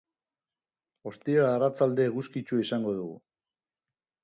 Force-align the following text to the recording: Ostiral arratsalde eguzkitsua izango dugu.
Ostiral 1.11 1.51
arratsalde 1.51 2.09
eguzkitsua 2.13 2.65
izango 2.67 2.97
dugu. 3.03 3.21